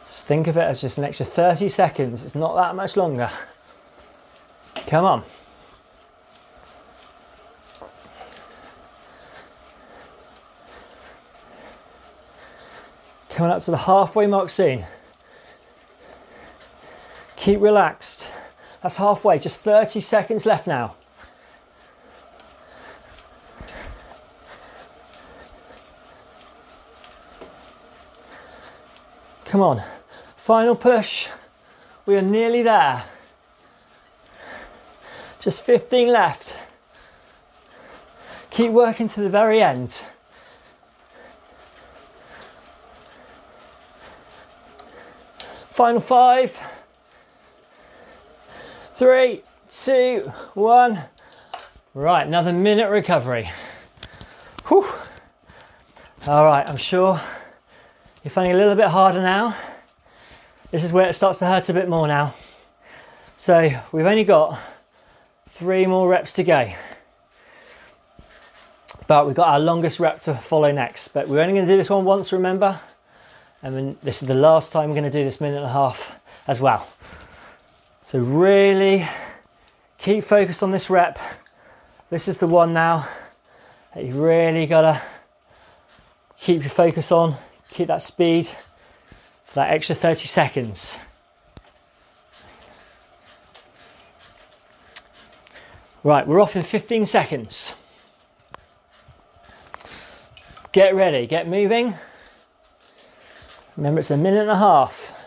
Just 0.00 0.26
think 0.26 0.46
of 0.46 0.56
it 0.56 0.62
as 0.62 0.80
just 0.80 0.96
an 0.96 1.04
extra 1.04 1.26
30 1.26 1.68
seconds. 1.68 2.24
It's 2.24 2.34
not 2.34 2.54
that 2.54 2.74
much 2.74 2.96
longer. 2.96 3.28
Come 4.86 5.04
on. 5.04 5.24
Coming 13.28 13.52
up 13.52 13.58
to 13.58 13.72
the 13.72 13.76
halfway 13.76 14.26
mark 14.26 14.48
soon. 14.48 14.86
Keep 17.36 17.60
relaxed. 17.60 18.21
That's 18.82 18.96
halfway, 18.96 19.38
just 19.38 19.62
30 19.62 20.00
seconds 20.00 20.44
left 20.44 20.66
now. 20.66 20.94
Come 29.44 29.60
on, 29.60 29.82
final 30.36 30.74
push. 30.74 31.28
We 32.06 32.16
are 32.16 32.22
nearly 32.22 32.62
there. 32.62 33.04
Just 35.38 35.64
15 35.64 36.08
left. 36.08 36.58
Keep 38.50 38.72
working 38.72 39.08
to 39.08 39.20
the 39.20 39.28
very 39.28 39.62
end. 39.62 39.90
Final 45.70 46.00
five, 46.00 46.81
three, 49.02 49.42
two, 49.68 50.20
one. 50.54 50.96
Right, 51.92 52.24
another 52.24 52.52
minute 52.52 52.88
recovery. 52.88 53.48
Whew. 54.68 54.86
All 56.28 56.44
right, 56.44 56.64
I'm 56.68 56.76
sure 56.76 57.20
you're 58.22 58.30
finding 58.30 58.54
a 58.54 58.56
little 58.56 58.76
bit 58.76 58.86
harder 58.86 59.20
now. 59.20 59.56
This 60.70 60.84
is 60.84 60.92
where 60.92 61.08
it 61.08 61.14
starts 61.14 61.40
to 61.40 61.46
hurt 61.46 61.68
a 61.68 61.72
bit 61.72 61.88
more 61.88 62.06
now. 62.06 62.32
So 63.36 63.70
we've 63.90 64.06
only 64.06 64.22
got 64.22 64.60
three 65.48 65.84
more 65.84 66.08
reps 66.08 66.32
to 66.34 66.44
go. 66.44 66.70
But 69.08 69.26
we've 69.26 69.34
got 69.34 69.48
our 69.48 69.58
longest 69.58 69.98
rep 69.98 70.20
to 70.20 70.34
follow 70.34 70.70
next. 70.70 71.08
But 71.08 71.26
we're 71.26 71.40
only 71.40 71.54
going 71.54 71.66
to 71.66 71.72
do 71.72 71.76
this 71.76 71.90
one 71.90 72.04
once, 72.04 72.32
remember? 72.32 72.78
and 73.62 73.76
then 73.76 73.96
this 74.02 74.22
is 74.22 74.28
the 74.28 74.34
last 74.34 74.72
time 74.72 74.88
we're 74.88 74.94
going 74.94 75.10
to 75.10 75.18
do 75.18 75.24
this 75.24 75.40
minute 75.40 75.56
and 75.56 75.66
a 75.66 75.72
half 75.72 76.20
as 76.46 76.60
well. 76.60 76.86
So 78.04 78.18
really 78.18 79.06
keep 79.96 80.24
focused 80.24 80.62
on 80.64 80.72
this 80.72 80.90
rep. 80.90 81.18
This 82.08 82.26
is 82.26 82.40
the 82.40 82.48
one 82.48 82.72
now 82.72 83.08
that 83.94 84.04
you 84.04 84.20
really 84.20 84.66
got 84.66 84.82
to 84.82 85.02
keep 86.36 86.62
your 86.62 86.70
focus 86.70 87.12
on, 87.12 87.36
keep 87.70 87.86
that 87.86 88.02
speed 88.02 88.48
for 89.44 89.54
that 89.54 89.70
extra 89.70 89.94
30 89.94 90.26
seconds. 90.26 90.98
Right, 96.02 96.26
we're 96.26 96.40
off 96.40 96.56
in 96.56 96.62
15 96.62 97.06
seconds. 97.06 97.76
Get 100.72 100.96
ready, 100.96 101.28
get 101.28 101.46
moving. 101.46 101.94
Remember, 103.76 104.00
it's 104.00 104.10
a 104.10 104.16
minute 104.16 104.40
and 104.40 104.50
a 104.50 104.56
half. 104.56 105.21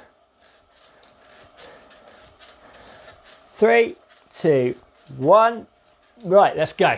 Three, 3.55 3.95
two, 4.29 4.75
one. 5.15 5.65
Right, 6.25 6.57
let's 6.57 6.73
go. 6.73 6.97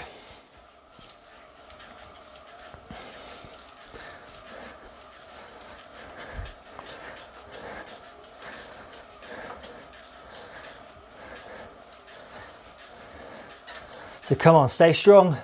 So 14.24 14.34
come 14.34 14.56
on, 14.56 14.68
stay 14.68 14.94
strong. 14.94 15.38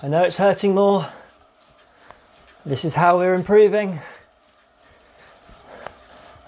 I 0.00 0.06
know 0.06 0.22
it's 0.22 0.36
hurting 0.36 0.72
more. 0.72 1.08
This 2.64 2.84
is 2.84 2.94
how 2.94 3.18
we're 3.18 3.34
improving. 3.34 3.98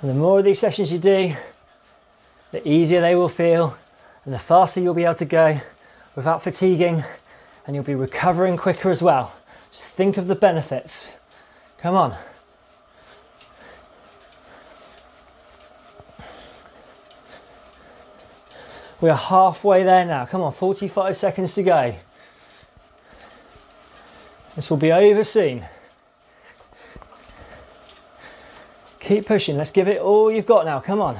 And 0.01 0.11
the 0.11 0.15
more 0.15 0.39
of 0.39 0.45
these 0.45 0.61
sessions 0.61 0.93
you 0.93 1.01
do, 1.01 1.35
the 2.53 2.67
easier 2.69 3.01
they 3.01 3.17
will 3.17 3.29
feel 3.29 3.77
and 4.25 4.33
the 4.33 4.39
faster 4.39 4.81
you'll 4.81 4.95
be 4.95 5.05
able 5.05 5.15
to 5.15 5.25
go 5.25 5.59
without 6.15 6.43
fatiguing 6.43 7.03
and 7.67 7.75
you'll 7.75 7.85
be 7.85 7.95
recovering 7.95 8.57
quicker 8.57 8.91
as 8.91 9.03
well. 9.03 9.37
Just 9.71 9.97
think 9.97 10.17
of 10.17 10.27
the 10.27 10.37
benefits. 10.37 11.17
Come 11.79 11.95
on. 11.95 12.15
We 19.01 19.09
are 19.09 19.17
halfway 19.17 19.83
there 19.83 20.05
now. 20.05 20.27
Come 20.27 20.43
on, 20.43 20.53
45 20.53 21.17
seconds 21.17 21.55
to 21.57 21.63
go. 21.65 21.95
This 24.55 24.71
will 24.71 24.77
be 24.77 24.93
over 24.93 25.25
soon. 25.25 25.65
Keep 29.01 29.27
pushing. 29.27 29.57
Let's 29.57 29.73
give 29.73 29.89
it 29.89 30.01
all 30.01 30.31
you've 30.31 30.47
got 30.47 30.67
now. 30.67 30.79
Come 30.79 31.01
on. 31.01 31.19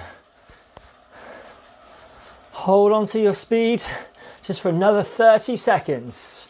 Hold 2.63 2.93
on 2.93 3.07
to 3.07 3.19
your 3.19 3.35
speed 3.35 3.83
just 4.41 4.63
for 4.63 4.69
another 4.69 5.03
30 5.03 5.57
seconds. 5.57 6.49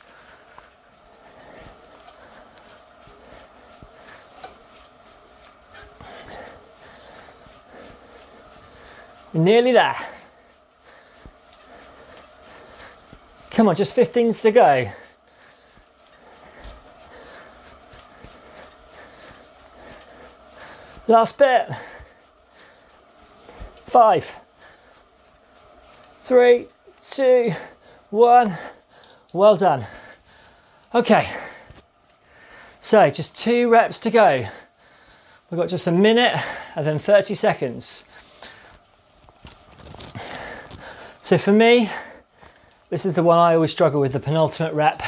We're 9.32 9.42
nearly 9.42 9.72
there. 9.72 9.96
Come 13.52 13.68
on, 13.68 13.74
just 13.74 13.94
15 13.94 14.32
to 14.32 14.50
go. 14.52 14.92
Last 21.08 21.38
bit. 21.38 21.72
Five, 23.86 24.42
three, 26.32 26.66
two, 26.98 27.52
one. 28.08 28.50
Well 29.34 29.54
done. 29.54 29.84
Okay. 30.94 31.28
So 32.80 33.10
just 33.10 33.36
two 33.36 33.68
reps 33.68 34.00
to 34.00 34.10
go. 34.10 34.46
We've 35.50 35.60
got 35.60 35.68
just 35.68 35.86
a 35.86 35.92
minute 35.92 36.34
and 36.74 36.86
then 36.86 36.98
30 36.98 37.34
seconds. 37.34 38.08
So 41.20 41.36
for 41.36 41.52
me, 41.52 41.90
this 42.88 43.04
is 43.04 43.14
the 43.14 43.22
one 43.22 43.36
I 43.36 43.54
always 43.54 43.70
struggle 43.70 44.00
with, 44.00 44.14
the 44.14 44.18
penultimate 44.18 44.72
rep, 44.72 45.02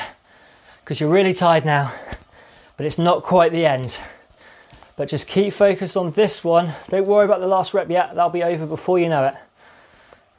because 0.82 1.00
you're 1.00 1.08
really 1.08 1.32
tired 1.32 1.64
now, 1.64 1.90
but 2.76 2.84
it's 2.84 2.98
not 2.98 3.22
quite 3.22 3.50
the 3.50 3.64
end. 3.64 3.98
But 4.98 5.08
just 5.08 5.26
keep 5.26 5.54
focused 5.54 5.96
on 5.96 6.10
this 6.10 6.44
one. 6.44 6.74
Don't 6.90 7.06
worry 7.06 7.24
about 7.24 7.40
the 7.40 7.46
last 7.46 7.72
rep 7.72 7.88
yet, 7.88 8.14
that'll 8.14 8.28
be 8.28 8.42
over 8.42 8.66
before 8.66 8.98
you 8.98 9.08
know 9.08 9.24
it. 9.28 9.34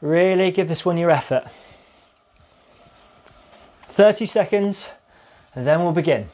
Really 0.01 0.51
give 0.51 0.67
this 0.67 0.85
one 0.85 0.97
your 0.97 1.09
effort. 1.09 1.45
30 3.87 4.25
seconds, 4.25 4.95
and 5.55 5.65
then 5.65 5.79
we'll 5.79 5.93
begin. 5.93 6.27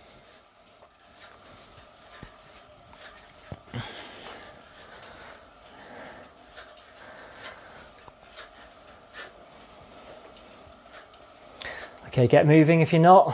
Okay, 12.07 12.27
get 12.27 12.45
moving 12.45 12.81
if 12.81 12.91
you're 12.91 13.01
not. 13.01 13.33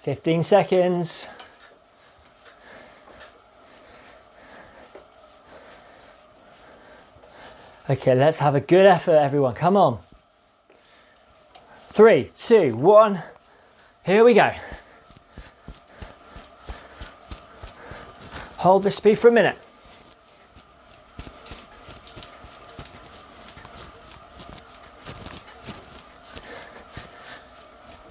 15 0.00 0.42
seconds. 0.42 1.43
Okay, 7.88 8.14
let's 8.14 8.38
have 8.38 8.54
a 8.54 8.60
good 8.60 8.86
effort, 8.86 9.16
everyone. 9.16 9.54
Come 9.54 9.76
on. 9.76 9.98
Three, 11.88 12.30
two, 12.34 12.74
one. 12.74 13.22
Here 14.06 14.24
we 14.24 14.32
go. 14.32 14.52
Hold 18.56 18.84
this 18.84 18.96
speed 18.96 19.18
for 19.18 19.28
a 19.28 19.32
minute. 19.32 19.58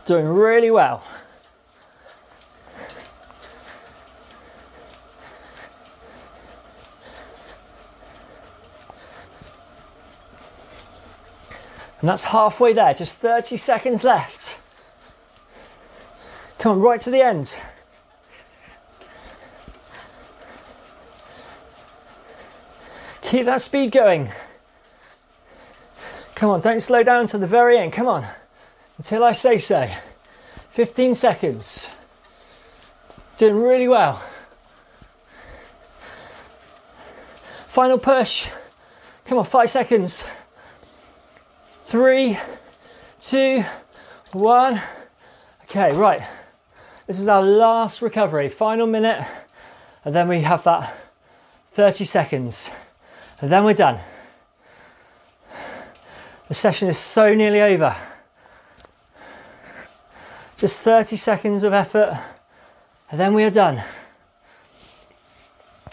Doing 0.05 0.27
really 0.27 0.69
well. 0.69 1.03
And 12.03 12.09
that's 12.09 12.25
halfway 12.25 12.73
there, 12.73 12.93
just 12.93 13.15
30 13.19 13.55
seconds 13.55 14.03
left. 14.03 14.59
Come 16.59 16.73
on, 16.73 16.81
right 16.81 16.99
to 16.99 17.09
the 17.09 17.21
end. 17.21 17.63
Keep 23.21 23.45
that 23.45 23.61
speed 23.61 23.93
going. 23.93 24.31
Come 26.35 26.49
on, 26.49 26.59
don't 26.59 26.81
slow 26.81 27.03
down 27.03 27.27
to 27.27 27.37
the 27.37 27.47
very 27.47 27.77
end. 27.77 27.93
Come 27.93 28.07
on, 28.07 28.27
until 28.97 29.23
I 29.23 29.31
say 29.31 29.57
so. 29.57 29.89
15 30.71 31.13
seconds. 31.13 31.95
Doing 33.37 33.55
really 33.55 33.87
well. 33.87 34.15
Final 37.69 37.97
push. 37.97 38.49
Come 39.23 39.37
on, 39.37 39.45
five 39.45 39.69
seconds. 39.69 40.29
Three, 41.93 42.39
two, 43.19 43.63
one. 44.31 44.81
Okay, 45.65 45.95
right. 45.95 46.23
This 47.05 47.19
is 47.19 47.27
our 47.27 47.43
last 47.43 48.01
recovery, 48.01 48.49
final 48.49 48.87
minute, 48.87 49.23
and 50.03 50.15
then 50.15 50.27
we 50.27 50.41
have 50.41 50.63
that 50.63 50.91
30 51.67 52.03
seconds, 52.05 52.75
and 53.39 53.51
then 53.51 53.63
we're 53.63 53.75
done. 53.75 53.99
The 56.47 56.55
session 56.55 56.87
is 56.87 56.97
so 56.97 57.35
nearly 57.35 57.61
over. 57.61 57.95
Just 60.57 60.81
30 60.81 61.15
seconds 61.15 61.63
of 61.63 61.73
effort, 61.73 62.17
and 63.11 63.19
then 63.19 63.35
we 63.35 63.43
are 63.43 63.51
done. 63.51 63.83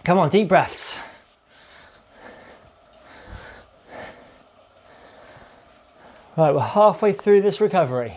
Come 0.02 0.16
on, 0.16 0.30
deep 0.30 0.48
breaths. 0.48 1.09
Right, 6.40 6.54
we're 6.54 6.62
halfway 6.62 7.12
through 7.12 7.42
this 7.42 7.60
recovery. 7.60 8.16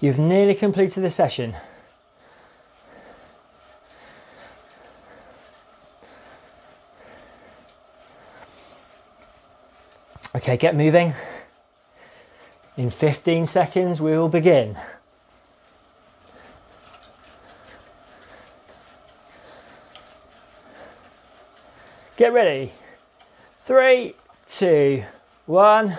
You've 0.00 0.18
nearly 0.18 0.54
completed 0.54 1.00
the 1.00 1.08
session. 1.08 1.56
Okay, 10.34 10.58
get 10.58 10.76
moving. 10.76 11.14
In 12.76 12.90
15 12.90 13.46
seconds, 13.46 14.02
we 14.02 14.10
will 14.10 14.28
begin. 14.28 14.76
Get 22.18 22.34
ready. 22.34 22.72
Three, 23.66 24.14
two, 24.46 25.02
one. 25.46 25.92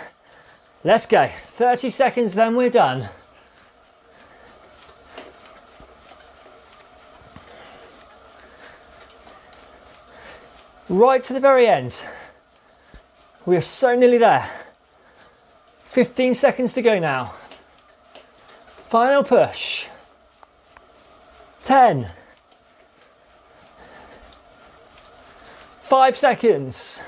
Let's 0.85 1.05
go. 1.05 1.27
30 1.27 1.89
seconds, 1.89 2.33
then 2.33 2.55
we're 2.55 2.69
done. 2.69 3.09
Right 10.87 11.21
to 11.23 11.33
the 11.33 11.41
very 11.41 11.67
end. 11.67 12.07
We 13.45 13.57
are 13.57 13.61
so 13.61 13.97
nearly 13.97 14.19
there. 14.19 14.49
15 15.79 16.35
seconds 16.35 16.73
to 16.75 16.81
go 16.81 16.99
now. 16.99 17.33
Final 18.87 19.25
push. 19.25 19.89
10. 21.63 22.11
5 25.81 26.15
seconds. 26.15 27.03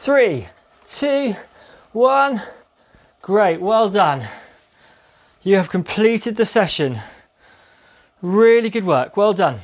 3, 0.00 0.48
2, 0.86 1.34
1. 1.92 2.40
Great, 3.20 3.60
well 3.60 3.90
done. 3.90 4.22
You 5.42 5.56
have 5.56 5.68
completed 5.68 6.36
the 6.36 6.46
session. 6.46 7.00
Really 8.22 8.70
good 8.70 8.86
work, 8.86 9.14
well 9.18 9.34
done. 9.34 9.58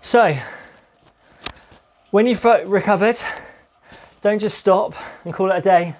So, 0.00 0.38
when 2.10 2.24
you've 2.24 2.42
recovered, 2.42 3.16
don't 4.22 4.38
just 4.38 4.56
stop 4.56 4.94
and 5.26 5.34
call 5.34 5.50
it 5.50 5.58
a 5.58 5.60
day. 5.60 5.94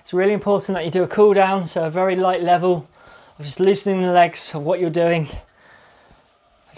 It's 0.00 0.12
really 0.12 0.32
important 0.32 0.74
that 0.74 0.84
you 0.84 0.90
do 0.90 1.04
a 1.04 1.06
cool 1.06 1.34
down, 1.34 1.68
so 1.68 1.86
a 1.86 1.90
very 1.90 2.16
light 2.16 2.42
level 2.42 2.88
of 3.38 3.44
just 3.44 3.60
loosening 3.60 4.02
the 4.02 4.10
legs 4.10 4.56
of 4.56 4.64
what 4.64 4.80
you're 4.80 4.90
doing. 4.90 5.28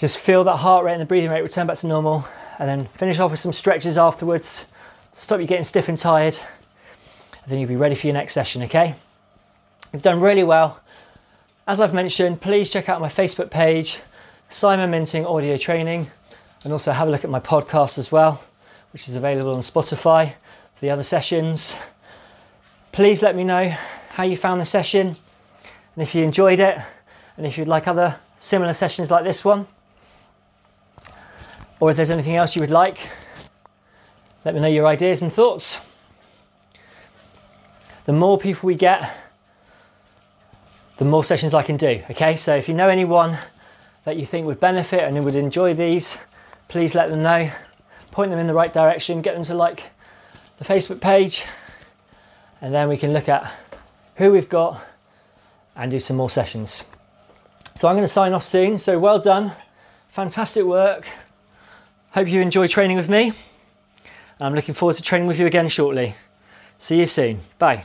Just 0.01 0.17
feel 0.17 0.45
that 0.45 0.57
heart 0.57 0.87
rate 0.87 0.95
and 0.95 1.03
the 1.03 1.05
breathing 1.05 1.31
rate 1.31 1.43
return 1.43 1.67
back 1.67 1.77
to 1.77 1.87
normal, 1.87 2.27
and 2.59 2.67
then 2.67 2.87
finish 2.87 3.19
off 3.19 3.33
with 3.33 3.41
some 3.41 3.53
stretches 3.53 3.99
afterwards 3.99 4.67
to 5.13 5.21
stop 5.21 5.41
you 5.41 5.47
getting 5.47 5.63
stiff 5.63 5.91
and 5.91 5.99
tired. 5.99 6.39
And 7.43 7.53
then 7.53 7.59
you'll 7.59 7.69
be 7.69 7.77
ready 7.77 7.95
for 7.95 8.07
your 8.07 8.15
next 8.15 8.33
session, 8.33 8.63
okay? 8.63 8.95
You've 9.93 10.01
done 10.01 10.19
really 10.19 10.43
well. 10.43 10.81
As 11.67 11.83
I've 11.83 11.93
mentioned, 11.93 12.41
please 12.41 12.73
check 12.73 12.89
out 12.89 13.03
my 13.03 13.11
Facebook 13.11 13.51
page, 13.51 14.01
Simon 14.49 14.91
Minting 14.91 15.27
Audio 15.27 15.59
Training 15.59 16.07
and 16.65 16.73
also 16.73 16.93
have 16.93 17.07
a 17.07 17.11
look 17.11 17.23
at 17.23 17.29
my 17.29 17.41
podcast 17.41 17.99
as 17.99 18.11
well, 18.11 18.43
which 18.95 19.07
is 19.07 19.17
available 19.17 19.55
on 19.55 19.61
Spotify 19.61 20.33
for 20.77 20.81
the 20.81 20.89
other 20.89 21.03
sessions. 21.03 21.77
Please 22.91 23.23
let 23.23 23.37
me 23.37 23.45
know 23.45 23.77
how 24.13 24.23
you 24.23 24.39
found 24.39 24.63
the 24.63 24.65
session 24.65 25.09
and 25.09 26.03
if 26.03 26.15
you 26.15 26.25
enjoyed 26.25 26.59
it, 26.59 26.79
and 27.37 27.47
if 27.47 27.59
you'd 27.59 27.69
like 27.69 27.87
other 27.87 28.17
similar 28.39 28.73
sessions 28.73 29.11
like 29.11 29.25
this 29.25 29.45
one, 29.45 29.67
or 31.81 31.91
if 31.91 31.97
there's 31.97 32.11
anything 32.11 32.37
else 32.37 32.55
you 32.55 32.61
would 32.61 32.71
like, 32.71 33.09
let 34.45 34.55
me 34.55 34.61
know 34.61 34.69
your 34.69 34.87
ideas 34.87 35.23
and 35.23 35.33
thoughts. 35.33 35.85
The 38.05 38.13
more 38.13 38.39
people 38.39 38.67
we 38.67 38.75
get, 38.75 39.17
the 40.99 41.05
more 41.05 41.25
sessions 41.25 41.55
I 41.55 41.63
can 41.63 41.77
do. 41.77 42.03
Okay, 42.11 42.37
so 42.37 42.55
if 42.55 42.69
you 42.69 42.75
know 42.75 42.89
anyone 42.89 43.39
that 44.05 44.19
you 44.19 44.27
think 44.27 44.47
would 44.47 44.61
benefit 44.61 45.03
and 45.03 45.17
who 45.17 45.23
would 45.23 45.35
enjoy 45.35 45.75
these, 45.75 46.19
please 46.69 46.95
let 46.95 47.11
them 47.11 47.23
know, 47.23 47.51
point 48.11 48.31
them 48.31 48.39
in 48.39 48.47
the 48.47 48.55
right 48.55 48.73
direction, 48.73 49.23
get 49.23 49.35
them 49.35 49.45
to 49.45 49.55
like 49.55 49.91
the 50.59 50.65
Facebook 50.65 51.01
page, 51.01 51.45
and 52.61 52.75
then 52.75 52.89
we 52.89 52.97
can 52.97 53.13
look 53.13 53.29
at 53.29 53.55
who 54.17 54.31
we've 54.33 54.49
got 54.49 54.83
and 55.75 55.91
do 55.91 55.99
some 55.99 56.17
more 56.17 56.29
sessions. 56.29 56.85
So 57.75 57.89
I'm 57.89 57.95
going 57.95 58.05
to 58.05 58.09
sign 58.09 58.35
off 58.35 58.43
soon. 58.43 58.77
So 58.77 58.99
well 58.99 59.19
done, 59.19 59.53
fantastic 60.09 60.65
work. 60.65 61.09
Hope 62.13 62.29
you 62.29 62.41
enjoy 62.41 62.67
training 62.67 62.97
with 62.97 63.09
me. 63.09 63.33
I'm 64.41 64.55
looking 64.55 64.75
forward 64.75 64.97
to 64.97 65.03
training 65.03 65.29
with 65.29 65.39
you 65.39 65.47
again 65.47 65.69
shortly. 65.69 66.15
See 66.79 66.99
you 66.99 67.07
soon. 67.07 67.41
Bye. 67.59 67.85